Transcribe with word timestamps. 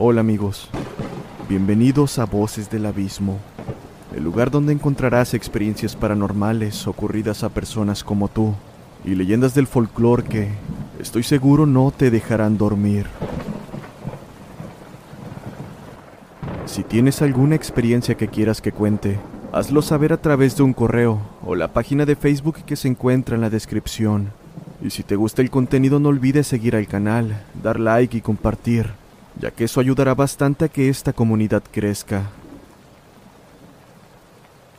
Hola 0.00 0.20
amigos. 0.20 0.68
Bienvenidos 1.48 2.20
a 2.20 2.24
Voces 2.24 2.70
del 2.70 2.86
Abismo, 2.86 3.40
el 4.14 4.22
lugar 4.22 4.48
donde 4.48 4.72
encontrarás 4.72 5.34
experiencias 5.34 5.96
paranormales 5.96 6.86
ocurridas 6.86 7.42
a 7.42 7.48
personas 7.48 8.04
como 8.04 8.28
tú 8.28 8.54
y 9.04 9.16
leyendas 9.16 9.56
del 9.56 9.66
folclore 9.66 10.22
que, 10.22 10.50
estoy 11.00 11.24
seguro, 11.24 11.66
no 11.66 11.90
te 11.90 12.12
dejarán 12.12 12.56
dormir. 12.56 13.06
Si 16.66 16.84
tienes 16.84 17.20
alguna 17.20 17.56
experiencia 17.56 18.16
que 18.16 18.28
quieras 18.28 18.60
que 18.60 18.70
cuente, 18.70 19.18
hazlo 19.50 19.82
saber 19.82 20.12
a 20.12 20.22
través 20.22 20.56
de 20.56 20.62
un 20.62 20.74
correo 20.74 21.20
o 21.44 21.56
la 21.56 21.72
página 21.72 22.06
de 22.06 22.14
Facebook 22.14 22.58
que 22.64 22.76
se 22.76 22.86
encuentra 22.86 23.34
en 23.34 23.40
la 23.40 23.50
descripción. 23.50 24.30
Y 24.80 24.90
si 24.90 25.02
te 25.02 25.16
gusta 25.16 25.42
el 25.42 25.50
contenido 25.50 25.98
no 25.98 26.10
olvides 26.10 26.46
seguir 26.46 26.76
al 26.76 26.86
canal, 26.86 27.42
dar 27.64 27.80
like 27.80 28.16
y 28.16 28.20
compartir 28.20 28.90
ya 29.40 29.50
que 29.50 29.64
eso 29.64 29.80
ayudará 29.80 30.14
bastante 30.14 30.64
a 30.64 30.68
que 30.68 30.88
esta 30.88 31.12
comunidad 31.12 31.62
crezca. 31.70 32.30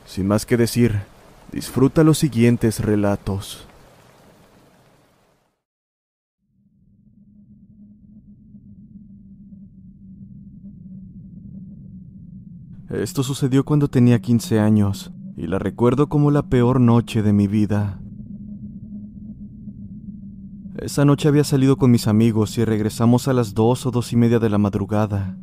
Sin 0.06 0.28
más 0.28 0.46
que 0.46 0.58
decir, 0.58 1.00
disfruta 1.52 2.04
los 2.04 2.18
siguientes 2.18 2.80
relatos. 2.80 3.66
Esto 12.90 13.22
sucedió 13.22 13.64
cuando 13.66 13.88
tenía 13.88 14.20
15 14.20 14.60
años, 14.60 15.12
y 15.38 15.46
la 15.46 15.60
recuerdo 15.60 16.10
como 16.10 16.32
la 16.32 16.42
peor 16.42 16.82
noche 16.82 17.22
de 17.22 17.34
mi 17.34 17.48
vida. 17.48 18.00
Esa 20.82 21.04
noche 21.04 21.28
había 21.28 21.44
salido 21.44 21.76
con 21.76 21.92
mis 21.92 22.08
amigos 22.08 22.58
y 22.58 22.64
regresamos 22.64 23.28
a 23.28 23.34
las 23.34 23.54
dos 23.54 23.86
o 23.86 23.92
dos 23.92 24.14
y 24.14 24.16
media 24.16 24.40
de 24.40 24.50
la 24.50 24.58
madrugada. 24.58 25.38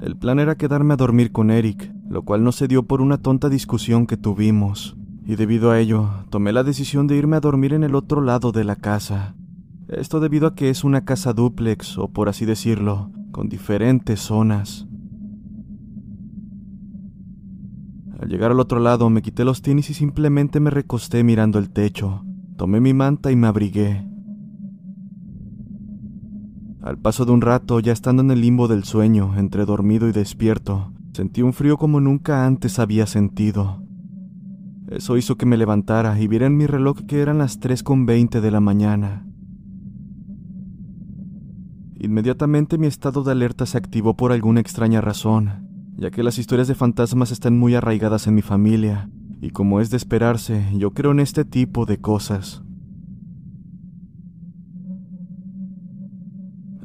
El 0.00 0.16
plan 0.16 0.38
era 0.38 0.54
quedarme 0.54 0.94
a 0.94 0.96
dormir 0.96 1.32
con 1.32 1.50
Eric, 1.50 1.92
lo 2.08 2.22
cual 2.22 2.44
no 2.44 2.52
se 2.52 2.68
dio 2.68 2.84
por 2.84 3.00
una 3.00 3.18
tonta 3.18 3.48
discusión 3.48 4.06
que 4.06 4.16
tuvimos, 4.16 4.96
y 5.26 5.34
debido 5.34 5.72
a 5.72 5.80
ello 5.80 6.08
tomé 6.30 6.52
la 6.52 6.62
decisión 6.62 7.08
de 7.08 7.16
irme 7.16 7.34
a 7.34 7.40
dormir 7.40 7.72
en 7.72 7.82
el 7.82 7.96
otro 7.96 8.20
lado 8.20 8.52
de 8.52 8.62
la 8.62 8.76
casa. 8.76 9.34
Esto 9.88 10.20
debido 10.20 10.46
a 10.46 10.54
que 10.54 10.70
es 10.70 10.84
una 10.84 11.04
casa 11.04 11.32
dúplex, 11.32 11.98
o 11.98 12.12
por 12.12 12.28
así 12.28 12.44
decirlo, 12.44 13.10
con 13.32 13.48
diferentes 13.48 14.20
zonas. 14.20 14.86
Al 18.20 18.28
llegar 18.28 18.52
al 18.52 18.60
otro 18.60 18.78
lado 18.78 19.10
me 19.10 19.20
quité 19.20 19.44
los 19.44 19.62
tenis 19.62 19.90
y 19.90 19.94
simplemente 19.94 20.60
me 20.60 20.70
recosté 20.70 21.24
mirando 21.24 21.58
el 21.58 21.70
techo. 21.70 22.24
Tomé 22.56 22.80
mi 22.80 22.94
manta 22.94 23.32
y 23.32 23.36
me 23.36 23.48
abrigué. 23.48 24.15
Al 26.86 26.98
paso 26.98 27.24
de 27.24 27.32
un 27.32 27.40
rato, 27.40 27.80
ya 27.80 27.92
estando 27.92 28.22
en 28.22 28.30
el 28.30 28.40
limbo 28.40 28.68
del 28.68 28.84
sueño, 28.84 29.36
entre 29.36 29.64
dormido 29.64 30.08
y 30.08 30.12
despierto, 30.12 30.92
sentí 31.14 31.42
un 31.42 31.52
frío 31.52 31.78
como 31.78 32.00
nunca 32.00 32.46
antes 32.46 32.78
había 32.78 33.06
sentido. 33.06 33.82
Eso 34.86 35.16
hizo 35.16 35.34
que 35.34 35.46
me 35.46 35.56
levantara 35.56 36.16
y 36.20 36.28
viera 36.28 36.46
en 36.46 36.56
mi 36.56 36.64
reloj 36.64 37.00
que 37.08 37.22
eran 37.22 37.38
las 37.38 37.58
3.20 37.60 38.40
de 38.40 38.50
la 38.52 38.60
mañana. 38.60 39.26
Inmediatamente 41.98 42.78
mi 42.78 42.86
estado 42.86 43.24
de 43.24 43.32
alerta 43.32 43.66
se 43.66 43.78
activó 43.78 44.16
por 44.16 44.30
alguna 44.30 44.60
extraña 44.60 45.00
razón, 45.00 45.66
ya 45.96 46.12
que 46.12 46.22
las 46.22 46.38
historias 46.38 46.68
de 46.68 46.76
fantasmas 46.76 47.32
están 47.32 47.58
muy 47.58 47.74
arraigadas 47.74 48.28
en 48.28 48.36
mi 48.36 48.42
familia, 48.42 49.10
y 49.40 49.50
como 49.50 49.80
es 49.80 49.90
de 49.90 49.96
esperarse, 49.96 50.64
yo 50.76 50.92
creo 50.92 51.10
en 51.10 51.18
este 51.18 51.44
tipo 51.44 51.84
de 51.84 51.98
cosas. 51.98 52.62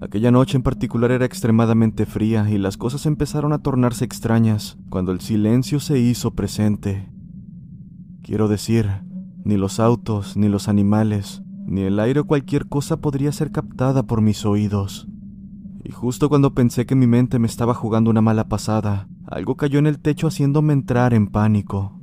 Aquella 0.01 0.31
noche 0.31 0.57
en 0.57 0.63
particular 0.63 1.11
era 1.11 1.25
extremadamente 1.25 2.07
fría 2.07 2.49
y 2.49 2.57
las 2.57 2.75
cosas 2.75 3.05
empezaron 3.05 3.53
a 3.53 3.59
tornarse 3.59 4.03
extrañas 4.03 4.79
cuando 4.89 5.11
el 5.11 5.21
silencio 5.21 5.79
se 5.79 5.99
hizo 5.99 6.31
presente. 6.31 7.07
Quiero 8.23 8.47
decir, 8.47 8.89
ni 9.45 9.57
los 9.57 9.79
autos, 9.79 10.35
ni 10.37 10.49
los 10.49 10.67
animales, 10.67 11.43
ni 11.67 11.81
el 11.81 11.99
aire 11.99 12.21
o 12.21 12.25
cualquier 12.25 12.67
cosa 12.67 12.97
podría 12.97 13.31
ser 13.31 13.51
captada 13.51 14.01
por 14.01 14.21
mis 14.21 14.43
oídos. 14.43 15.07
Y 15.83 15.91
justo 15.91 16.29
cuando 16.29 16.55
pensé 16.55 16.87
que 16.87 16.95
mi 16.95 17.05
mente 17.05 17.37
me 17.37 17.45
estaba 17.45 17.75
jugando 17.75 18.09
una 18.09 18.21
mala 18.21 18.47
pasada, 18.49 19.07
algo 19.27 19.55
cayó 19.55 19.77
en 19.77 19.85
el 19.85 19.99
techo 19.99 20.25
haciéndome 20.25 20.73
entrar 20.73 21.13
en 21.13 21.27
pánico. 21.27 22.01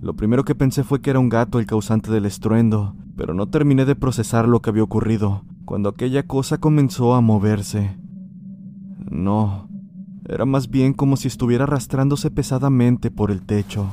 Lo 0.00 0.16
primero 0.16 0.44
que 0.44 0.56
pensé 0.56 0.82
fue 0.82 1.00
que 1.00 1.10
era 1.10 1.20
un 1.20 1.28
gato 1.28 1.60
el 1.60 1.66
causante 1.66 2.10
del 2.10 2.26
estruendo, 2.26 2.96
pero 3.20 3.34
no 3.34 3.50
terminé 3.50 3.84
de 3.84 3.96
procesar 3.96 4.48
lo 4.48 4.62
que 4.62 4.70
había 4.70 4.82
ocurrido 4.82 5.44
cuando 5.66 5.90
aquella 5.90 6.22
cosa 6.22 6.56
comenzó 6.56 7.12
a 7.12 7.20
moverse. 7.20 7.94
No, 9.10 9.68
era 10.26 10.46
más 10.46 10.70
bien 10.70 10.94
como 10.94 11.18
si 11.18 11.28
estuviera 11.28 11.64
arrastrándose 11.64 12.30
pesadamente 12.30 13.10
por 13.10 13.30
el 13.30 13.42
techo. 13.42 13.92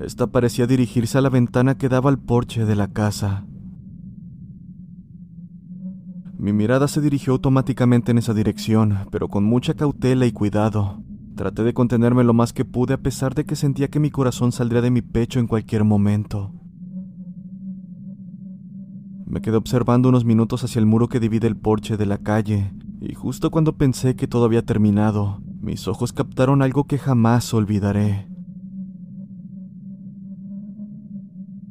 Esta 0.00 0.28
parecía 0.28 0.66
dirigirse 0.66 1.18
a 1.18 1.20
la 1.20 1.28
ventana 1.28 1.76
que 1.76 1.90
daba 1.90 2.08
al 2.08 2.18
porche 2.18 2.64
de 2.64 2.74
la 2.74 2.88
casa. 2.88 3.44
Mi 6.38 6.52
mirada 6.52 6.86
se 6.86 7.00
dirigió 7.00 7.32
automáticamente 7.32 8.12
en 8.12 8.18
esa 8.18 8.34
dirección, 8.34 8.98
pero 9.10 9.28
con 9.28 9.44
mucha 9.44 9.74
cautela 9.74 10.26
y 10.26 10.32
cuidado. 10.32 11.02
Traté 11.34 11.62
de 11.62 11.72
contenerme 11.72 12.24
lo 12.24 12.34
más 12.34 12.52
que 12.52 12.64
pude 12.64 12.94
a 12.94 12.98
pesar 12.98 13.34
de 13.34 13.44
que 13.44 13.56
sentía 13.56 13.88
que 13.88 14.00
mi 14.00 14.10
corazón 14.10 14.52
saldría 14.52 14.82
de 14.82 14.90
mi 14.90 15.00
pecho 15.00 15.40
en 15.40 15.46
cualquier 15.46 15.84
momento. 15.84 16.52
Me 19.24 19.40
quedé 19.40 19.56
observando 19.56 20.10
unos 20.10 20.24
minutos 20.24 20.62
hacia 20.62 20.78
el 20.78 20.86
muro 20.86 21.08
que 21.08 21.20
divide 21.20 21.46
el 21.46 21.56
porche 21.56 21.96
de 21.96 22.06
la 22.06 22.18
calle, 22.18 22.72
y 23.00 23.14
justo 23.14 23.50
cuando 23.50 23.76
pensé 23.76 24.14
que 24.14 24.28
todo 24.28 24.44
había 24.44 24.64
terminado, 24.64 25.40
mis 25.60 25.88
ojos 25.88 26.12
captaron 26.12 26.62
algo 26.62 26.84
que 26.84 26.98
jamás 26.98 27.52
olvidaré. 27.54 28.28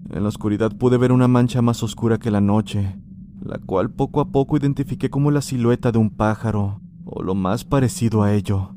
En 0.10 0.24
la 0.24 0.30
oscuridad 0.30 0.76
pude 0.76 0.98
ver 0.98 1.12
una 1.12 1.28
mancha 1.28 1.62
más 1.62 1.84
oscura 1.84 2.18
que 2.18 2.32
la 2.32 2.42
noche, 2.42 2.96
la 3.45 3.59
cual 3.59 3.92
poco 3.92 4.21
a 4.21 4.31
poco 4.31 4.57
identifiqué 4.57 5.09
como 5.09 5.30
la 5.30 5.42
silueta 5.42 5.92
de 5.92 6.00
un 6.00 6.09
pájaro, 6.09 6.81
o 7.06 7.21
lo 7.21 7.36
más 7.36 7.63
parecido 7.63 8.24
a 8.24 8.33
ello. 8.33 8.71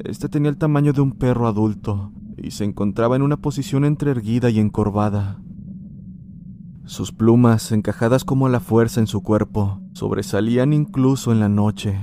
Este 0.00 0.28
tenía 0.28 0.50
el 0.50 0.58
tamaño 0.58 0.92
de 0.92 1.00
un 1.00 1.12
perro 1.12 1.46
adulto, 1.46 2.12
y 2.36 2.50
se 2.50 2.64
encontraba 2.64 3.14
en 3.14 3.22
una 3.22 3.36
posición 3.36 3.84
entre 3.84 4.10
erguida 4.10 4.50
y 4.50 4.58
encorvada. 4.58 5.40
Sus 6.86 7.12
plumas, 7.12 7.70
encajadas 7.70 8.24
como 8.24 8.46
a 8.46 8.50
la 8.50 8.60
fuerza 8.60 9.00
en 9.00 9.06
su 9.06 9.22
cuerpo, 9.22 9.80
sobresalían 9.92 10.72
incluso 10.72 11.30
en 11.30 11.38
la 11.38 11.48
noche. 11.48 11.96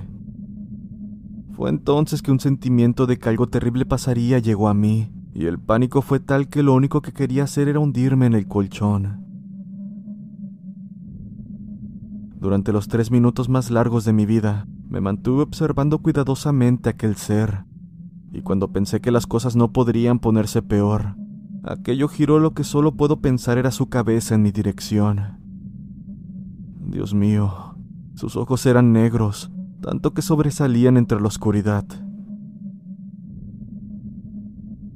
Fue 1.52 1.70
entonces 1.70 2.22
que 2.22 2.32
un 2.32 2.40
sentimiento 2.40 3.06
de 3.06 3.20
que 3.20 3.28
algo 3.28 3.50
terrible 3.50 3.86
pasaría 3.86 4.40
llegó 4.40 4.70
a 4.70 4.74
mí, 4.74 5.12
y 5.34 5.46
el 5.46 5.60
pánico 5.60 6.02
fue 6.02 6.22
tal 6.22 6.48
que 6.48 6.64
lo 6.64 6.74
único 6.74 7.02
que 7.02 7.12
quería 7.12 7.44
hacer 7.44 7.68
era 7.68 7.80
hundirme 7.80 8.28
en 8.28 8.34
el 8.34 8.48
colchón. 8.48 9.31
Durante 12.42 12.74
los 12.74 12.88
tres 12.88 13.12
minutos 13.12 13.50
más 13.50 13.70
largos 13.70 14.04
de 14.04 14.14
mi 14.14 14.26
vida, 14.26 14.66
me 14.90 15.00
mantuve 15.00 15.44
observando 15.44 16.00
cuidadosamente 16.00 16.90
aquel 16.90 17.16
ser, 17.16 17.66
y 18.34 18.42
cuando 18.42 18.72
pensé 18.72 19.00
que 19.00 19.12
las 19.12 19.28
cosas 19.28 19.56
no 19.56 19.72
podrían 19.72 20.18
ponerse 20.18 20.64
peor, 20.64 21.16
aquello 21.64 22.08
giró 22.08 22.40
lo 22.40 22.56
que 22.56 22.64
solo 22.64 22.94
puedo 22.94 23.22
pensar 23.22 23.60
era 23.60 23.70
su 23.70 23.90
cabeza 23.90 24.34
en 24.34 24.42
mi 24.42 24.52
dirección. 24.52 25.38
Dios 26.80 27.14
mío, 27.14 27.76
sus 28.16 28.36
ojos 28.36 28.66
eran 28.66 28.92
negros, 28.92 29.52
tanto 29.80 30.16
que 30.16 30.24
sobresalían 30.24 30.98
entre 30.98 31.22
la 31.22 31.28
oscuridad. 31.28 31.86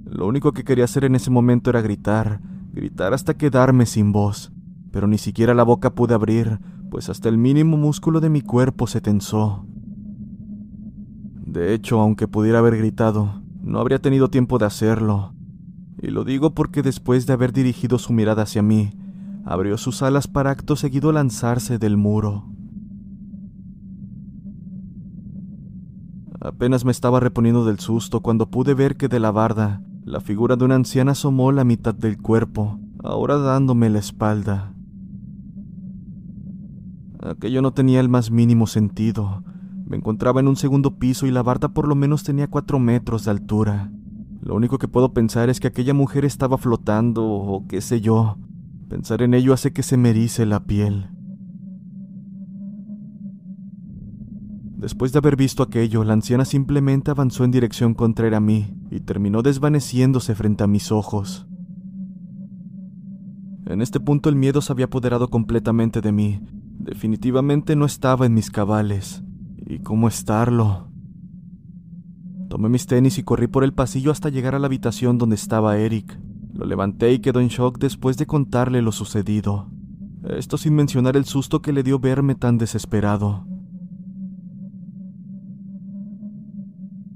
Lo 0.04 0.26
único 0.26 0.52
que 0.52 0.64
quería 0.64 0.86
hacer 0.86 1.06
en 1.06 1.14
ese 1.14 1.30
momento 1.30 1.70
era 1.70 1.82
gritar, 1.82 2.42
gritar 2.72 3.14
hasta 3.14 3.36
quedarme 3.36 3.86
sin 3.86 4.12
voz, 4.12 4.52
pero 4.90 5.06
ni 5.06 5.20
siquiera 5.20 5.54
la 5.54 5.64
boca 5.64 5.94
pude 5.94 6.16
abrir, 6.16 6.60
pues 6.90 7.10
hasta 7.10 7.30
el 7.30 7.38
mínimo 7.38 7.78
músculo 7.78 8.22
de 8.22 8.30
mi 8.30 8.42
cuerpo 8.42 8.88
se 8.88 9.02
tensó. 9.02 9.66
De 11.46 11.74
hecho, 11.74 12.00
aunque 12.00 12.28
pudiera 12.28 12.60
haber 12.60 12.78
gritado, 12.78 13.42
no 13.62 13.80
habría 13.80 14.00
tenido 14.00 14.30
tiempo 14.30 14.58
de 14.58 14.66
hacerlo. 14.66 15.34
Y 16.02 16.08
lo 16.08 16.24
digo 16.24 16.54
porque 16.54 16.82
después 16.82 17.26
de 17.26 17.34
haber 17.34 17.54
dirigido 17.54 17.98
su 17.98 18.14
mirada 18.14 18.44
hacia 18.44 18.62
mí, 18.62 18.92
abrió 19.46 19.78
sus 19.78 20.02
alas 20.02 20.28
para 20.28 20.52
acto 20.52 20.76
seguido 20.76 21.12
lanzarse 21.12 21.78
del 21.78 21.98
muro. 21.98 22.46
Apenas 26.42 26.86
me 26.86 26.92
estaba 26.92 27.20
reponiendo 27.20 27.66
del 27.66 27.80
susto 27.80 28.22
cuando 28.22 28.52
pude 28.52 28.74
ver 28.74 28.98
que 28.98 29.08
de 29.08 29.20
la 29.20 29.32
barda 29.32 29.82
la 30.06 30.22
figura 30.22 30.56
de 30.56 30.64
una 30.64 30.76
anciana 30.76 31.14
asomó 31.14 31.52
la 31.52 31.64
mitad 31.64 31.96
del 31.96 32.22
cuerpo, 32.22 32.80
ahora 33.04 33.38
dándome 33.38 33.90
la 33.90 33.98
espalda. 33.98 34.75
Aquello 37.22 37.62
no 37.62 37.74
tenía 37.74 38.00
el 38.00 38.10
más 38.10 38.32
mínimo 38.32 38.68
sentido. 38.68 39.44
Me 39.86 39.98
encontraba 39.98 40.40
en 40.40 40.48
un 40.48 40.56
segundo 40.56 40.98
piso 40.98 41.28
y 41.28 41.32
la 41.32 41.44
barda 41.44 41.70
por 41.70 41.88
lo 41.88 41.96
menos 41.96 42.24
tenía 42.24 42.50
cuatro 42.50 42.80
metros 42.80 43.26
de 43.26 43.32
altura. 43.32 43.92
Lo 44.42 44.56
único 44.56 44.78
que 44.78 44.88
puedo 44.88 45.14
pensar 45.14 45.50
es 45.50 45.60
que 45.60 45.68
aquella 45.68 45.94
mujer 45.94 46.26
estaba 46.26 46.58
flotando 46.58 47.26
o 47.26 47.66
qué 47.68 47.82
sé 47.82 48.02
yo. 48.02 48.38
Pensar 48.90 49.22
en 49.22 49.34
ello 49.34 49.54
hace 49.54 49.74
que 49.74 49.84
se 49.84 49.98
me 49.98 50.12
erice 50.12 50.46
la 50.46 50.66
piel. 50.66 51.10
Después 54.78 55.12
de 55.12 55.18
haber 55.18 55.36
visto 55.36 55.64
aquello, 55.64 56.04
la 56.04 56.14
anciana 56.14 56.46
simplemente 56.46 57.10
avanzó 57.10 57.44
en 57.44 57.50
dirección 57.50 57.96
contraria 57.96 58.38
a 58.38 58.42
mí 58.42 58.76
y 58.92 59.00
terminó 59.00 59.42
desvaneciéndose 59.42 60.36
frente 60.36 60.64
a 60.64 60.68
mis 60.68 60.92
ojos. 60.92 61.48
En 63.66 63.82
este 63.82 64.00
punto 64.00 64.30
el 64.30 64.36
miedo 64.36 64.62
se 64.62 64.72
había 64.72 64.86
apoderado 64.86 65.30
completamente 65.30 66.02
de 66.02 66.12
mí. 66.12 66.40
Definitivamente 66.78 67.76
no 67.76 67.86
estaba 67.86 68.26
en 68.26 68.34
mis 68.34 68.52
cabales. 68.52 69.24
¿Y 69.66 69.80
cómo 69.80 70.08
estarlo? 70.08 70.90
Tomé 72.50 72.70
mis 72.70 72.86
tenis 72.86 73.18
y 73.18 73.24
corrí 73.24 73.48
por 73.48 73.64
el 73.64 73.74
pasillo 73.74 74.12
hasta 74.12 74.30
llegar 74.30 74.56
a 74.56 74.60
la 74.60 74.68
habitación 74.68 75.18
donde 75.18 75.36
estaba 75.36 75.78
Eric. 75.78 76.20
Lo 76.54 76.66
levanté 76.66 77.12
y 77.12 77.20
quedó 77.20 77.40
en 77.40 77.48
shock 77.48 77.80
después 77.80 78.18
de 78.18 78.28
contarle 78.28 78.82
lo 78.82 78.92
sucedido. 78.92 79.70
Esto 80.24 80.58
sin 80.58 80.76
mencionar 80.76 81.18
el 81.18 81.26
susto 81.26 81.62
que 81.62 81.74
le 81.74 81.84
dio 81.84 82.00
verme 82.00 82.36
tan 82.36 82.58
desesperado. 82.58 83.46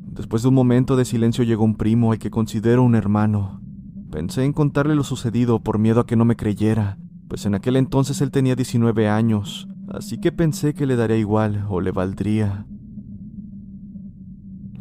Después 0.07 0.41
de 0.41 0.49
un 0.49 0.55
momento 0.55 0.95
de 0.95 1.05
silencio 1.05 1.43
llegó 1.43 1.63
un 1.63 1.75
primo 1.75 2.11
al 2.11 2.19
que 2.19 2.29
considero 2.29 2.83
un 2.83 2.95
hermano. 2.95 3.61
Pensé 4.11 4.43
en 4.43 4.53
contarle 4.53 4.95
lo 4.95 5.03
sucedido 5.03 5.63
por 5.63 5.79
miedo 5.79 6.01
a 6.01 6.05
que 6.05 6.15
no 6.15 6.25
me 6.25 6.35
creyera, 6.35 6.97
pues 7.29 7.45
en 7.45 7.55
aquel 7.55 7.77
entonces 7.77 8.19
él 8.21 8.31
tenía 8.31 8.55
19 8.55 9.07
años, 9.07 9.69
así 9.87 10.19
que 10.19 10.31
pensé 10.31 10.73
que 10.73 10.85
le 10.85 10.95
daría 10.95 11.17
igual 11.17 11.65
o 11.69 11.79
le 11.79 11.91
valdría. 11.91 12.65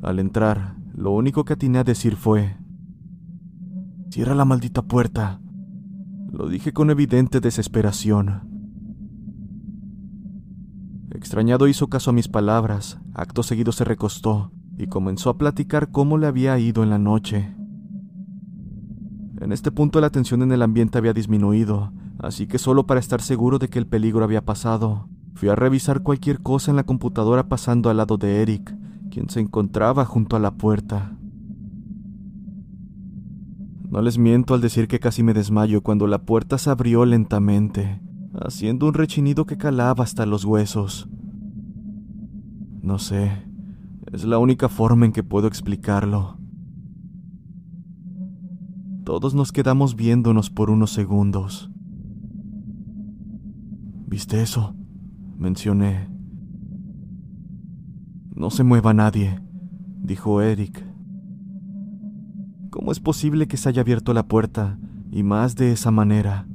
Al 0.03 0.19
entrar, 0.19 0.77
lo 0.95 1.13
único 1.13 1.45
que 1.45 1.53
atiné 1.53 1.79
a 1.79 1.85
decir 1.85 2.17
fue, 2.17 2.57
Cierra 4.11 4.35
la 4.35 4.47
maldita 4.47 4.83
puerta. 4.83 5.41
Lo 6.33 6.49
dije 6.49 6.73
con 6.73 6.91
evidente 6.91 7.41
desesperación. 7.41 8.49
Extrañado 11.11 11.69
hizo 11.69 11.89
caso 11.89 12.11
a 12.11 12.15
mis 12.15 12.29
palabras, 12.29 12.99
acto 13.13 13.43
seguido 13.43 13.73
se 13.73 13.85
recostó 13.85 14.51
y 14.79 14.87
comenzó 14.87 15.29
a 15.29 15.37
platicar 15.37 15.91
cómo 15.91 16.17
le 16.17 16.27
había 16.27 16.59
ido 16.59 16.83
en 16.83 16.91
la 16.91 16.99
noche. 16.99 17.55
En 19.41 19.53
este 19.53 19.71
punto 19.71 20.01
la 20.01 20.11
tensión 20.11 20.43
en 20.43 20.53
el 20.53 20.63
ambiente 20.63 20.97
había 20.97 21.13
disminuido, 21.13 21.93
así 22.19 22.47
que 22.47 22.59
solo 22.59 22.87
para 22.87 23.01
estar 23.01 23.23
seguro 23.23 23.59
de 23.59 23.69
que 23.69 23.79
el 23.79 23.87
peligro 23.87 24.25
había 24.25 24.45
pasado, 24.45 25.09
fui 25.35 25.49
a 25.49 25.55
revisar 25.55 26.03
cualquier 26.03 26.41
cosa 26.41 26.71
en 26.71 26.77
la 26.77 26.85
computadora 26.85 27.49
pasando 27.49 27.91
al 27.91 27.99
lado 27.99 28.19
de 28.19 28.43
Eric, 28.43 28.77
quien 29.11 29.29
se 29.31 29.41
encontraba 29.41 30.05
junto 30.05 30.37
a 30.37 30.41
la 30.41 30.53
puerta. 30.53 31.17
No 33.89 34.03
les 34.03 34.19
miento 34.19 34.55
al 34.55 34.61
decir 34.61 34.87
que 34.87 35.01
casi 35.01 35.23
me 35.23 35.33
desmayo 35.33 35.83
cuando 35.83 36.07
la 36.07 36.19
puerta 36.19 36.59
se 36.59 36.69
abrió 36.69 37.07
lentamente, 37.07 38.03
haciendo 38.35 38.87
un 38.87 38.95
rechinido 38.95 39.47
que 39.47 39.57
calaba 39.57 40.05
hasta 40.05 40.27
los 40.27 40.45
huesos. 40.45 41.09
No 42.83 42.99
sé, 42.99 43.31
es 44.13 44.25
la 44.25 44.39
única 44.39 44.69
forma 44.69 45.07
en 45.07 45.13
que 45.13 45.23
puedo 45.23 45.47
explicarlo. 45.47 46.37
Todos 49.05 49.35
nos 49.35 49.53
quedamos 49.53 49.97
viéndonos 49.97 50.51
por 50.51 50.69
unos 50.69 50.91
segundos. 50.91 51.71
¿Viste 54.09 54.41
eso? 54.41 54.75
mencioné. 55.37 56.09
No 58.35 58.49
se 58.49 58.65
mueva 58.65 58.95
nadie, 58.95 59.39
dijo 60.01 60.41
Eric. 60.41 60.83
¿Cómo 62.71 62.91
es 62.91 63.01
posible 63.01 63.47
que 63.49 63.59
se 63.59 63.69
haya 63.69 63.83
abierto 63.83 64.15
la 64.15 64.27
puerta 64.27 64.79
y 65.11 65.23
más 65.23 65.57
de 65.57 65.73
esa 65.73 65.91
manera? 65.91 66.49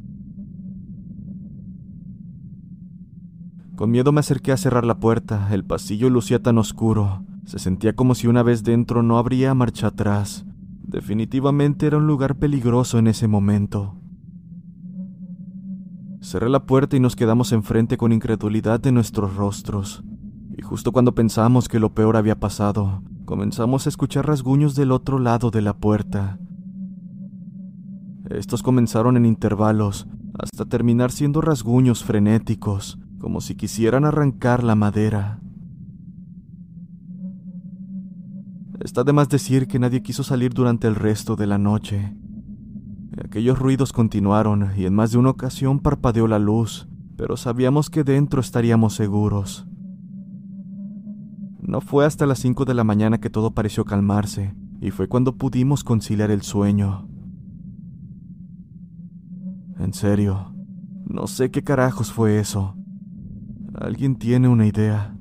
Con 3.76 3.92
miedo 3.92 4.12
me 4.12 4.22
acerqué 4.22 4.51
a 4.51 4.58
cerrar 4.58 4.84
la 4.84 5.00
puerta. 5.00 5.54
El 5.54 5.63
pasillo 5.63 6.10
lucía 6.10 6.42
tan 6.42 6.58
oscuro 6.58 7.24
se 7.46 7.60
sentía 7.60 7.94
como 7.94 8.16
si 8.16 8.25
una 8.25 8.42
vez 8.42 8.63
dentro 8.63 9.04
no 9.04 9.20
habría 9.20 9.54
marcha 9.54 9.88
atrás. 9.88 10.44
Definitivamente 10.82 11.86
era 11.86 11.98
un 11.98 12.08
lugar 12.08 12.36
peligroso 12.38 12.98
en 12.98 13.06
ese 13.06 13.27
momento. 13.27 14.02
Cerré 16.24 16.48
la 16.48 16.65
puerta 16.65 16.96
y 16.96 17.01
nos 17.01 17.18
quedamos 17.18 17.51
enfrente 17.51 17.98
con 17.98 18.13
incredulidad 18.13 18.80
de 18.80 18.94
nuestros 18.94 19.36
rostros. 19.36 20.06
Y 20.58 20.62
justo 20.62 20.94
cuando 20.94 21.13
pensamos 21.13 21.68
que 21.68 21.80
lo 21.80 21.94
peor 21.94 22.15
había 22.15 22.39
pasado, 22.39 23.03
comenzamos 23.25 23.86
a 23.86 23.89
escuchar 23.89 24.25
rasguños 24.25 24.74
del 24.74 24.94
otro 24.94 25.20
lado 25.20 25.51
de 25.51 25.62
la 25.62 25.74
puerta. 25.75 26.39
Estos 28.30 28.63
comenzaron 28.63 29.18
en 29.18 29.25
intervalos, 29.25 30.08
hasta 30.39 30.63
terminar 30.63 31.12
siendo 31.12 31.42
rasguños 31.42 32.06
frenéticos, 32.06 32.98
como 33.20 33.42
si 33.42 33.56
quisieran 33.56 34.06
arrancar 34.06 34.63
la 34.63 34.75
madera. 34.75 35.42
Está 38.80 39.03
de 39.03 39.12
más 39.12 39.27
decir 39.27 39.68
que 39.68 39.77
nadie 39.77 40.01
quiso 40.01 40.24
salir 40.24 40.53
durante 40.53 40.88
el 40.88 40.96
resto 40.96 41.36
de 41.36 41.48
la 41.48 41.58
noche. 41.58 42.15
Aquellos 43.22 43.60
ruidos 43.60 43.93
continuaron 43.93 44.72
y 44.75 44.86
en 44.86 44.96
más 44.96 45.12
de 45.12 45.17
una 45.17 45.29
ocasión 45.29 45.79
parpadeó 45.79 46.27
la 46.27 46.39
luz, 46.39 46.88
pero 47.15 47.38
sabíamos 47.38 47.89
que 47.89 48.03
dentro 48.03 48.41
estaríamos 48.41 48.96
seguros. 48.96 49.67
No 51.60 51.79
fue 51.79 52.05
hasta 52.05 52.25
las 52.25 52.39
5 52.39 52.65
de 52.65 52.74
la 52.74 52.84
mañana 52.84 53.20
que 53.20 53.29
todo 53.29 53.51
pareció 53.51 53.86
calmarse, 53.86 54.55
y 54.82 54.91
fue 54.91 55.08
cuando 55.08 55.38
pudimos 55.38 55.84
conciliar 55.84 56.32
el 56.32 56.41
sueño. 56.41 57.08
En 59.79 59.93
serio, 59.93 60.53
no 61.05 61.27
sé 61.27 61.51
qué 61.51 61.63
carajos 61.63 62.12
fue 62.12 62.39
eso. 62.39 62.75
¿Alguien 63.75 64.15
tiene 64.15 64.48
una 64.48 64.65
idea? 64.65 65.15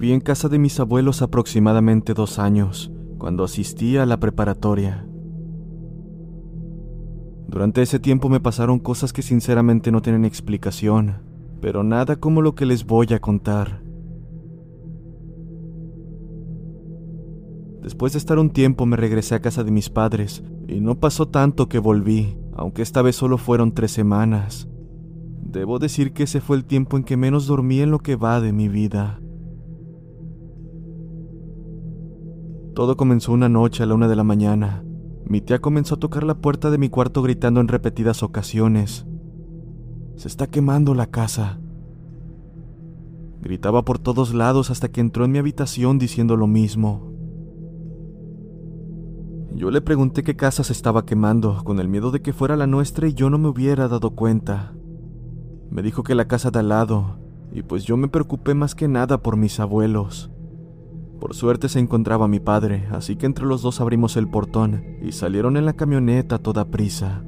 Viví 0.00 0.14
en 0.14 0.20
casa 0.20 0.48
de 0.48 0.58
mis 0.58 0.80
abuelos 0.80 1.20
aproximadamente 1.20 2.14
dos 2.14 2.38
años, 2.38 2.90
cuando 3.18 3.44
asistía 3.44 4.02
a 4.02 4.06
la 4.06 4.18
preparatoria. 4.18 5.06
Durante 7.48 7.82
ese 7.82 7.98
tiempo 7.98 8.30
me 8.30 8.40
pasaron 8.40 8.78
cosas 8.78 9.12
que 9.12 9.20
sinceramente 9.20 9.92
no 9.92 10.00
tienen 10.00 10.24
explicación, 10.24 11.18
pero 11.60 11.84
nada 11.84 12.16
como 12.16 12.40
lo 12.40 12.54
que 12.54 12.64
les 12.64 12.86
voy 12.86 13.12
a 13.12 13.20
contar. 13.20 13.82
Después 17.82 18.14
de 18.14 18.20
estar 18.20 18.38
un 18.38 18.48
tiempo 18.48 18.86
me 18.86 18.96
regresé 18.96 19.34
a 19.34 19.42
casa 19.42 19.64
de 19.64 19.70
mis 19.70 19.90
padres 19.90 20.42
y 20.66 20.80
no 20.80 20.98
pasó 20.98 21.28
tanto 21.28 21.68
que 21.68 21.78
volví, 21.78 22.38
aunque 22.54 22.80
esta 22.80 23.02
vez 23.02 23.16
solo 23.16 23.36
fueron 23.36 23.74
tres 23.74 23.90
semanas. 23.90 24.66
Debo 25.42 25.78
decir 25.78 26.14
que 26.14 26.22
ese 26.22 26.40
fue 26.40 26.56
el 26.56 26.64
tiempo 26.64 26.96
en 26.96 27.04
que 27.04 27.18
menos 27.18 27.46
dormí 27.46 27.80
en 27.80 27.90
lo 27.90 27.98
que 27.98 28.16
va 28.16 28.40
de 28.40 28.54
mi 28.54 28.68
vida. 28.68 29.19
Todo 32.80 32.96
comenzó 32.96 33.32
una 33.32 33.50
noche 33.50 33.82
a 33.82 33.86
la 33.86 33.94
una 33.94 34.08
de 34.08 34.16
la 34.16 34.24
mañana. 34.24 34.82
Mi 35.26 35.42
tía 35.42 35.60
comenzó 35.60 35.96
a 35.96 35.98
tocar 35.98 36.24
la 36.24 36.36
puerta 36.36 36.70
de 36.70 36.78
mi 36.78 36.88
cuarto 36.88 37.20
gritando 37.20 37.60
en 37.60 37.68
repetidas 37.68 38.22
ocasiones. 38.22 39.04
Se 40.16 40.28
está 40.28 40.46
quemando 40.46 40.94
la 40.94 41.04
casa. 41.04 41.60
Gritaba 43.42 43.84
por 43.84 43.98
todos 43.98 44.32
lados 44.32 44.70
hasta 44.70 44.88
que 44.88 45.02
entró 45.02 45.26
en 45.26 45.32
mi 45.32 45.36
habitación 45.36 45.98
diciendo 45.98 46.38
lo 46.38 46.46
mismo. 46.46 47.12
Yo 49.54 49.70
le 49.70 49.82
pregunté 49.82 50.22
qué 50.22 50.34
casa 50.34 50.64
se 50.64 50.72
estaba 50.72 51.04
quemando, 51.04 51.62
con 51.64 51.80
el 51.80 51.88
miedo 51.88 52.10
de 52.10 52.22
que 52.22 52.32
fuera 52.32 52.56
la 52.56 52.66
nuestra 52.66 53.08
y 53.08 53.12
yo 53.12 53.28
no 53.28 53.36
me 53.36 53.48
hubiera 53.48 53.88
dado 53.88 54.12
cuenta. 54.12 54.72
Me 55.68 55.82
dijo 55.82 56.02
que 56.02 56.14
la 56.14 56.28
casa 56.28 56.50
de 56.50 56.60
al 56.60 56.70
lado, 56.70 57.18
y 57.52 57.60
pues 57.60 57.84
yo 57.84 57.98
me 57.98 58.08
preocupé 58.08 58.54
más 58.54 58.74
que 58.74 58.88
nada 58.88 59.18
por 59.18 59.36
mis 59.36 59.60
abuelos. 59.60 60.30
Por 61.20 61.34
suerte 61.34 61.68
se 61.68 61.78
encontraba 61.78 62.28
mi 62.28 62.40
padre, 62.40 62.88
así 62.90 63.16
que 63.16 63.26
entre 63.26 63.44
los 63.44 63.60
dos 63.60 63.82
abrimos 63.82 64.16
el 64.16 64.26
portón 64.26 64.96
y 65.02 65.12
salieron 65.12 65.58
en 65.58 65.66
la 65.66 65.74
camioneta 65.74 66.36
a 66.36 66.38
toda 66.38 66.64
prisa. 66.64 67.22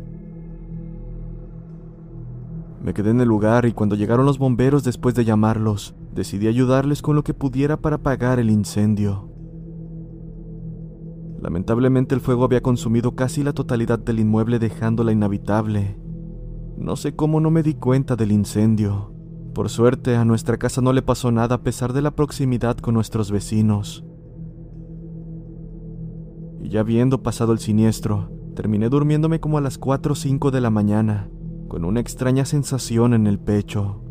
Me 2.83 2.95
quedé 2.95 3.11
en 3.11 3.21
el 3.21 3.29
lugar 3.29 3.67
y 3.67 3.73
cuando 3.73 3.95
llegaron 3.95 4.25
los 4.25 4.39
bomberos 4.39 4.83
después 4.83 5.15
de 5.15 5.27
llamarlos, 5.27 5.95
decidí 6.15 6.49
ayudarles 6.49 7.03
con 7.03 7.15
lo 7.15 7.23
que 7.23 7.35
pudiera 7.35 7.77
para 7.77 7.97
apagar 7.97 8.41
el 8.41 8.49
incendio. 8.51 9.29
Lamentablemente 11.43 12.15
el 12.15 12.23
fuego 12.23 12.45
había 12.45 12.63
consumido 12.63 13.15
casi 13.15 13.43
la 13.43 13.53
totalidad 13.53 13.99
del 13.99 14.21
inmueble 14.21 14.59
dejándola 14.59 15.13
inhabitable. 15.13 15.99
No 16.79 16.97
sé 16.97 17.15
cómo 17.15 17.41
no 17.41 17.51
me 17.51 17.63
di 17.63 17.75
cuenta 17.75 18.17
del 18.17 18.33
incendio. 18.33 19.12
Por 19.55 19.69
suerte 19.69 20.17
a 20.17 20.25
nuestra 20.25 20.57
casa 20.57 20.81
no 20.81 20.95
le 20.95 21.03
pasó 21.03 21.31
nada 21.31 21.57
a 21.57 21.63
pesar 21.63 21.93
de 21.93 22.01
la 22.01 22.13
proximidad 22.13 22.79
con 22.79 22.95
nuestros 22.95 23.31
vecinos. 23.31 24.03
Y 26.63 26.71
ya 26.71 26.81
habiendo 26.81 27.23
pasado 27.23 27.53
el 27.53 27.59
siniestro, 27.59 28.31
terminé 28.57 28.89
durmiéndome 28.89 29.41
como 29.41 29.59
a 29.59 29.61
las 29.61 29.77
4 29.77 30.13
o 30.13 30.17
5 30.17 30.51
de 30.51 30.61
la 30.63 30.71
mañana, 30.71 31.29
con 31.69 31.85
una 31.85 32.01
extraña 32.01 32.47
sensación 32.47 33.13
en 33.13 33.27
el 33.27 33.39
pecho. 33.39 34.03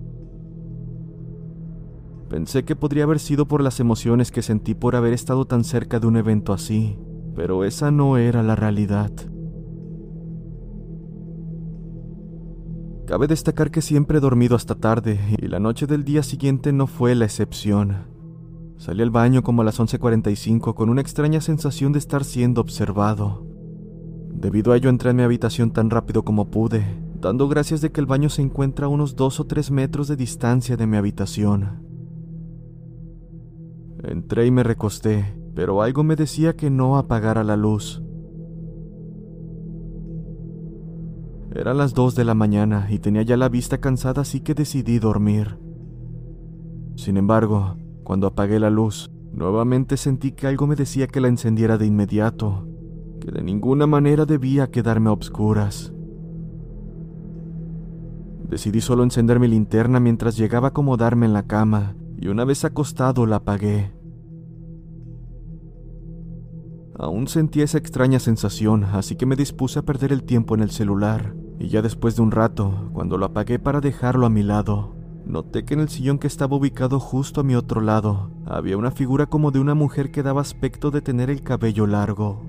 Pensé 2.30 2.64
que 2.64 2.76
podría 2.76 3.06
haber 3.06 3.20
sido 3.20 3.48
por 3.48 3.64
las 3.64 3.80
emociones 3.80 4.32
que 4.32 4.44
sentí 4.44 4.76
por 4.76 4.96
haber 4.96 5.14
estado 5.14 5.46
tan 5.46 5.64
cerca 5.64 6.00
de 6.00 6.08
un 6.08 6.18
evento 6.18 6.54
así, 6.54 7.00
pero 7.36 7.64
esa 7.64 7.90
no 7.90 8.18
era 8.18 8.44
la 8.44 8.56
realidad. 8.56 9.12
Cabe 13.12 13.28
destacar 13.28 13.72
que 13.72 13.82
siempre 13.82 14.20
he 14.20 14.22
dormido 14.22 14.56
hasta 14.56 14.76
tarde 14.76 15.20
y 15.38 15.48
la 15.48 15.60
noche 15.60 15.86
del 15.86 16.06
día 16.06 16.24
siguiente 16.24 16.72
no 16.72 16.88
fue 16.88 17.14
la 17.14 17.26
excepción. 17.26 18.06
Salí 18.78 19.02
al 19.04 19.10
baño 19.10 19.44
como 19.44 19.64
a 19.64 19.66
las 19.66 19.82
11:45 19.82 20.74
con 20.76 20.90
una 20.90 21.02
extraña 21.02 21.42
sensación 21.42 21.92
de 21.92 22.00
estar 22.00 22.24
siendo 22.24 22.62
observado. 22.62 23.46
Debido 24.34 24.72
a 24.72 24.78
ello 24.78 24.90
entré 24.90 25.10
en 25.10 25.18
mi 25.18 25.24
habitación 25.24 25.72
tan 25.72 25.90
rápido 25.90 26.24
como 26.24 26.52
pude, 26.52 26.86
dando 27.20 27.50
gracias 27.50 27.82
de 27.82 27.92
que 27.92 28.00
el 28.00 28.06
baño 28.06 28.30
se 28.30 28.44
encuentra 28.44 28.86
a 28.86 28.90
unos 28.90 29.18
dos 29.18 29.42
o 29.42 29.46
tres 29.46 29.72
metros 29.72 30.08
de 30.08 30.16
distancia 30.16 30.78
de 30.78 30.88
mi 30.88 30.96
habitación. 30.96 31.86
Entré 34.06 34.46
y 34.46 34.52
me 34.52 34.64
recosté, 34.64 35.38
pero 35.54 35.82
algo 35.82 36.06
me 36.06 36.16
decía 36.16 36.56
que 36.56 36.70
no 36.70 36.98
apagara 36.98 37.44
la 37.44 37.58
luz. 37.58 38.02
Eran 41.54 41.78
las 41.78 41.94
dos 41.94 42.16
de 42.16 42.24
la 42.24 42.34
mañana 42.34 42.88
y 42.90 43.00
tenía 43.00 43.24
ya 43.24 43.36
la 43.36 43.50
vista 43.50 43.80
cansada, 43.80 44.22
así 44.22 44.40
que 44.40 44.54
decidí 44.54 45.00
dormir. 45.00 45.60
Sin 46.96 47.18
embargo, 47.18 47.76
cuando 48.04 48.28
apagué 48.28 48.58
la 48.60 48.70
luz, 48.70 49.12
nuevamente 49.34 49.98
sentí 49.98 50.32
que 50.32 50.48
algo 50.48 50.66
me 50.66 50.76
decía 50.76 51.08
que 51.08 51.20
la 51.20 51.28
encendiera 51.28 51.78
de 51.78 51.86
inmediato, 51.86 52.68
que 53.20 53.32
de 53.32 53.44
ninguna 53.44 53.86
manera 53.86 54.26
debía 54.26 54.72
quedarme 54.72 55.10
a 55.10 55.14
obscuras. 55.14 55.94
Decidí 58.48 58.80
solo 58.80 59.04
encender 59.04 59.40
mi 59.40 59.48
linterna 59.48 60.00
mientras 60.00 60.38
llegaba 60.38 60.68
a 60.68 60.70
acomodarme 60.70 61.26
en 61.26 61.34
la 61.34 61.48
cama, 61.48 61.96
y 62.18 62.28
una 62.30 62.46
vez 62.46 62.64
acostado 62.64 63.26
la 63.26 63.38
apagué. 63.38 63.92
Aún 66.98 67.28
sentía 67.28 67.64
esa 67.64 67.78
extraña 67.78 68.20
sensación, 68.20 68.84
así 68.84 69.16
que 69.16 69.26
me 69.26 69.36
dispuse 69.36 69.80
a 69.80 69.82
perder 69.82 70.14
el 70.14 70.24
tiempo 70.24 70.54
en 70.54 70.62
el 70.62 70.70
celular, 70.70 71.34
y 71.62 71.68
ya 71.68 71.84
después 71.84 72.16
de 72.16 72.24
un 72.24 72.32
rato, 72.32 72.90
cuando 72.92 73.20
lo 73.20 73.28
apagué 73.28 73.60
para 73.60 73.82
dejarlo 73.82 74.26
a 74.26 74.32
mi 74.32 74.42
lado, 74.42 74.96
noté 75.28 75.64
que 75.64 75.76
en 75.76 75.82
el 75.82 75.90
sillón 75.90 76.18
que 76.18 76.26
estaba 76.26 76.56
ubicado 76.56 77.00
justo 77.00 77.42
a 77.42 77.44
mi 77.44 77.54
otro 77.54 77.82
lado, 77.82 78.32
había 78.48 78.78
una 78.78 78.90
figura 78.90 79.28
como 79.28 79.52
de 79.52 79.60
una 79.60 79.76
mujer 79.76 80.10
que 80.10 80.24
daba 80.24 80.42
aspecto 80.42 80.90
de 80.90 81.02
tener 81.02 81.30
el 81.30 81.44
cabello 81.44 81.86
largo. 81.86 82.42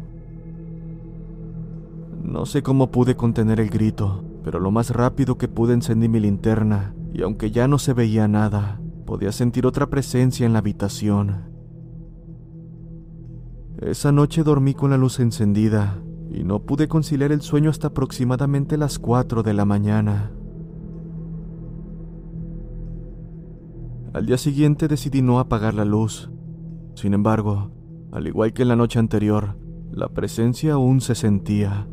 No 2.25 2.47
sé 2.47 2.63
cómo 2.63 2.91
pude 2.91 3.15
contener 3.15 3.61
el 3.61 3.69
grito, 3.69 4.25
pero 4.45 4.61
lo 4.61 4.71
más 4.71 4.89
rápido 4.89 5.37
que 5.37 5.47
pude 5.47 5.75
encendí 5.75 6.09
mi 6.09 6.19
linterna, 6.19 6.95
y 7.13 7.21
aunque 7.21 7.51
ya 7.51 7.69
no 7.69 7.79
se 7.79 7.93
veía 7.93 8.29
nada, 8.29 8.81
podía 9.05 9.31
sentir 9.31 9.67
otra 9.67 9.91
presencia 9.91 10.47
en 10.47 10.55
la 10.55 10.61
habitación. 10.61 11.53
Esa 13.77 14.11
noche 14.11 14.43
dormí 14.43 14.73
con 14.73 14.89
la 14.89 14.97
luz 14.97 15.21
encendida 15.21 15.99
y 16.33 16.45
no 16.45 16.61
pude 16.61 16.89
conciliar 16.89 17.31
el 17.31 17.43
sueño 17.43 17.69
hasta 17.69 17.89
aproximadamente 17.89 18.79
las 18.79 18.99
4 18.99 19.43
de 19.43 19.53
la 19.53 19.67
mañana. 19.67 20.33
Al 24.15 24.27
día 24.27 24.39
siguiente 24.39 24.89
decidí 24.89 25.21
no 25.21 25.39
apagar 25.39 25.75
la 25.75 25.85
luz. 25.85 26.31
Sin 26.95 27.13
embargo, 27.13 27.71
al 28.13 28.27
igual 28.27 28.53
que 28.53 28.63
en 28.63 28.69
la 28.69 28.77
noche 28.77 28.99
anterior, 28.99 29.57
la 29.91 30.09
presencia 30.09 30.75
aún 30.75 31.03
se 31.03 31.15
sentía. 31.15 31.87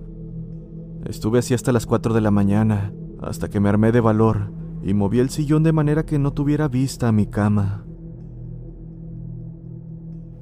Estuve 1.05 1.39
así 1.39 1.53
hasta 1.53 1.73
las 1.73 1.85
4 1.85 2.13
de 2.13 2.21
la 2.21 2.31
mañana, 2.31 2.93
hasta 3.21 3.49
que 3.49 3.59
me 3.59 3.69
armé 3.69 3.91
de 3.91 4.01
valor 4.01 4.51
y 4.83 4.93
moví 4.93 5.19
el 5.19 5.29
sillón 5.29 5.63
de 5.63 5.73
manera 5.73 6.05
que 6.05 6.17
no 6.17 6.31
tuviera 6.31 6.69
vista 6.69 7.09
a 7.09 7.11
mi 7.11 7.27
cama. 7.27 7.85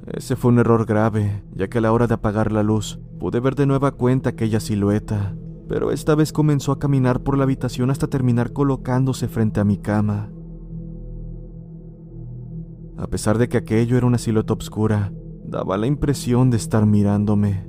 Ese 0.05 0.35
fue 0.35 0.51
un 0.51 0.59
error 0.59 0.85
grave, 0.85 1.43
ya 1.53 1.67
que 1.67 1.79
a 1.79 1.81
la 1.81 1.91
hora 1.91 2.07
de 2.07 2.13
apagar 2.13 2.51
la 2.51 2.63
luz 2.63 2.99
pude 3.19 3.39
ver 3.39 3.55
de 3.55 3.65
nueva 3.65 3.91
cuenta 3.91 4.29
aquella 4.29 4.59
silueta, 4.59 5.35
pero 5.67 5.91
esta 5.91 6.15
vez 6.15 6.31
comenzó 6.31 6.71
a 6.71 6.79
caminar 6.79 7.23
por 7.23 7.37
la 7.37 7.43
habitación 7.43 7.89
hasta 7.89 8.07
terminar 8.07 8.53
colocándose 8.53 9.27
frente 9.27 9.59
a 9.59 9.63
mi 9.63 9.77
cama. 9.77 10.31
A 12.97 13.07
pesar 13.07 13.37
de 13.37 13.47
que 13.47 13.57
aquello 13.57 13.97
era 13.97 14.07
una 14.07 14.17
silueta 14.17 14.53
oscura, 14.53 15.11
daba 15.45 15.77
la 15.77 15.87
impresión 15.87 16.49
de 16.49 16.57
estar 16.57 16.85
mirándome. 16.85 17.67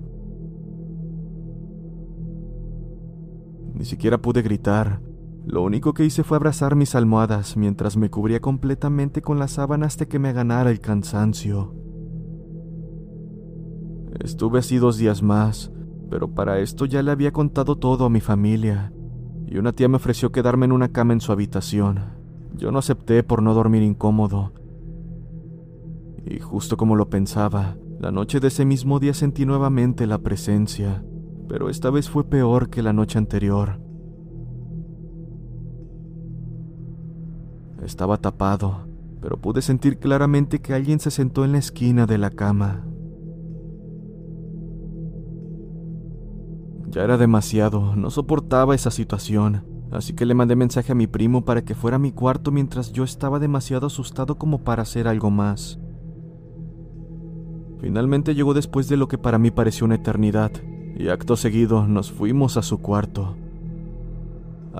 Ni 3.75 3.85
siquiera 3.85 4.19
pude 4.19 4.43
gritar. 4.43 5.01
Lo 5.45 5.63
único 5.63 5.95
que 5.95 6.05
hice 6.05 6.25
fue 6.25 6.37
abrazar 6.37 6.75
mis 6.77 6.95
almohadas 6.95 7.57
mientras 7.57 7.97
me 7.97 8.11
cubría 8.11 8.41
completamente 8.41 9.23
con 9.23 9.39
la 9.39 9.49
sábana 9.49 9.87
hasta 9.87 10.07
que 10.07 10.19
me 10.19 10.33
ganara 10.33 10.71
el 10.71 10.81
cansancio. 10.81 11.78
Estuve 14.21 14.61
así 14.61 14.79
dos 14.79 14.97
días 14.99 15.23
más, 15.23 15.71
pero 16.11 16.29
para 16.29 16.59
esto 16.61 16.87
ya 16.87 17.03
le 17.03 17.11
había 17.11 17.33
contado 17.33 17.77
todo 17.77 18.07
a 18.07 18.11
mi 18.11 18.21
familia, 18.21 18.93
y 19.47 19.59
una 19.59 19.73
tía 19.73 19.89
me 19.89 19.97
ofreció 19.97 20.33
quedarme 20.33 20.67
en 20.67 20.73
una 20.73 20.89
cama 20.89 21.13
en 21.13 21.21
su 21.21 21.33
habitación. 21.33 22.01
Yo 22.57 22.73
no 22.73 22.79
acepté 22.79 23.23
por 23.23 23.43
no 23.43 23.55
dormir 23.55 23.83
incómodo. 23.83 24.53
Y 26.27 26.41
justo 26.41 26.77
como 26.77 26.97
lo 26.97 27.09
pensaba, 27.09 27.77
la 27.99 28.11
noche 28.11 28.41
de 28.41 28.49
ese 28.49 28.65
mismo 28.65 28.99
día 28.99 29.15
sentí 29.15 29.47
nuevamente 29.47 30.07
la 30.07 30.19
presencia, 30.19 31.05
pero 31.49 31.71
esta 31.71 31.91
vez 31.91 32.09
fue 32.09 32.25
peor 32.25 32.69
que 32.69 32.83
la 32.83 32.93
noche 32.93 33.19
anterior. 33.19 33.81
Estaba 37.83 38.19
tapado, 38.19 38.87
pero 39.21 39.39
pude 39.39 39.63
sentir 39.63 39.99
claramente 39.99 40.61
que 40.61 40.75
alguien 40.75 41.01
se 41.01 41.11
sentó 41.11 41.45
en 41.45 41.53
la 41.53 41.59
esquina 41.59 42.07
de 42.07 42.19
la 42.19 42.31
cama. 42.31 42.88
Ya 46.91 47.05
era 47.05 47.19
demasiado, 47.19 47.95
no 47.97 48.11
soportaba 48.11 48.75
esa 48.75 48.91
situación, 48.91 49.65
así 49.91 50.15
que 50.15 50.27
le 50.27 50.35
mandé 50.35 50.57
mensaje 50.57 50.93
a 50.93 50.95
mi 50.95 51.07
primo 51.07 51.45
para 51.45 51.63
que 51.63 51.75
fuera 51.75 51.97
a 51.97 52.01
mi 52.01 52.13
cuarto 52.13 52.51
mientras 52.51 52.93
yo 52.93 53.05
estaba 53.05 53.39
demasiado 53.39 53.87
asustado 53.87 54.39
como 54.39 54.65
para 54.65 54.83
hacer 54.83 55.07
algo 55.07 55.31
más. 55.31 55.79
Finalmente 57.81 58.35
llegó 58.35 58.55
después 58.55 58.89
de 58.89 58.97
lo 58.97 59.07
que 59.09 59.19
para 59.19 59.39
mí 59.39 59.51
pareció 59.51 59.85
una 59.85 59.97
eternidad, 59.97 60.51
y 60.97 61.09
acto 61.09 61.37
seguido 61.37 61.87
nos 61.87 62.11
fuimos 62.11 62.57
a 62.57 62.63
su 62.63 62.79
cuarto, 62.79 63.37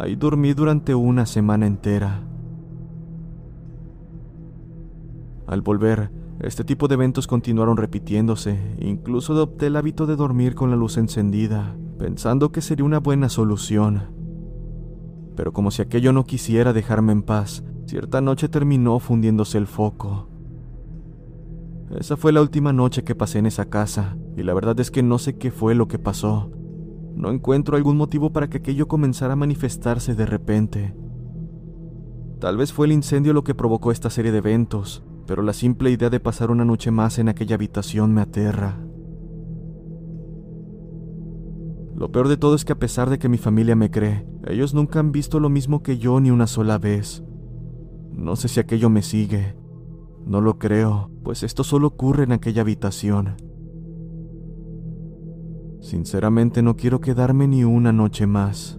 Ahí 0.01 0.15
dormí 0.15 0.53
durante 0.53 0.95
una 0.95 1.27
semana 1.27 1.67
entera. 1.67 2.23
Al 5.49 5.61
volver, 5.61 6.13
este 6.39 6.63
tipo 6.63 6.87
de 6.87 6.95
eventos 6.95 7.27
continuaron 7.27 7.77
repitiéndose, 7.77 8.77
incluso 8.79 9.33
adopté 9.33 9.67
el 9.67 9.75
hábito 9.75 10.07
de 10.07 10.15
dormir 10.15 10.55
con 10.55 10.71
la 10.71 10.77
luz 10.77 10.99
encendida, 10.99 11.75
pensando 11.99 12.53
que 12.53 12.61
sería 12.61 12.85
una 12.85 13.01
buena 13.01 13.29
solución. 13.29 14.15
Pero 15.37 15.53
como 15.53 15.71
si 15.71 15.83
aquello 15.83 16.13
no 16.13 16.25
quisiera 16.25 16.73
dejarme 16.73 17.13
en 17.13 17.23
paz, 17.23 17.65
cierta 17.87 18.21
noche 18.21 18.49
terminó 18.49 18.99
fundiéndose 18.99 19.59
el 19.59 19.67
foco. 19.67 20.29
Esa 21.99 22.17
fue 22.17 22.33
la 22.33 22.43
última 22.43 22.73
noche 22.73 23.03
que 23.03 23.15
pasé 23.15 23.39
en 23.39 23.47
esa 23.47 23.67
casa, 23.67 24.17
y 24.37 24.43
la 24.43 24.55
verdad 24.55 24.79
es 24.79 24.91
que 24.91 25.03
no 25.03 25.19
sé 25.19 25.37
qué 25.39 25.51
fue 25.51 25.75
lo 25.75 25.89
que 25.89 25.99
pasó. 25.99 26.51
No 27.15 27.31
encuentro 27.31 27.77
algún 27.77 27.97
motivo 27.97 28.31
para 28.33 28.49
que 28.49 28.59
aquello 28.59 28.87
comenzara 28.89 29.33
a 29.33 29.37
manifestarse 29.37 30.15
de 30.15 30.27
repente. 30.27 30.95
Tal 32.41 32.57
vez 32.57 32.73
fue 32.73 32.87
el 32.87 32.93
incendio 32.93 33.33
lo 33.33 33.43
que 33.43 33.55
provocó 33.55 33.91
esta 33.91 34.11
serie 34.11 34.31
de 34.31 34.39
eventos, 34.39 35.03
pero 35.27 35.43
la 35.43 35.53
simple 35.53 35.91
idea 35.91 36.11
de 36.11 36.21
pasar 36.21 36.51
una 36.51 36.65
noche 36.65 36.91
más 36.91 37.19
en 37.19 37.29
aquella 37.29 37.57
habitación 37.57 38.15
me 38.15 38.21
aterra. 38.21 38.79
Lo 41.99 42.13
peor 42.13 42.29
de 42.29 42.37
todo 42.37 42.55
es 42.55 42.65
que 42.65 42.75
a 42.75 42.79
pesar 42.79 43.11
de 43.11 43.19
que 43.19 43.29
mi 43.29 43.39
familia 43.39 43.75
me 43.75 43.91
cree, 43.91 44.25
ellos 44.47 44.73
nunca 44.73 45.01
han 45.01 45.11
visto 45.11 45.41
lo 45.41 45.49
mismo 45.49 45.83
que 45.83 45.99
yo 45.99 46.21
ni 46.21 46.31
una 46.31 46.47
sola 46.47 46.79
vez. 46.79 47.25
No 48.13 48.37
sé 48.37 48.47
si 48.47 48.61
aquello 48.61 48.89
me 48.89 49.03
sigue. 49.03 49.57
No 50.25 50.41
lo 50.41 50.61
creo, 50.61 51.11
pues 51.25 51.43
esto 51.43 51.65
solo 51.65 51.89
ocurre 51.89 52.23
en 52.23 52.31
aquella 52.31 52.63
habitación. 52.63 53.35
Sinceramente 55.81 56.63
no 56.63 56.77
quiero 56.77 57.01
quedarme 57.01 57.49
ni 57.49 57.65
una 57.65 57.93
noche 57.93 58.29
más. 58.29 58.79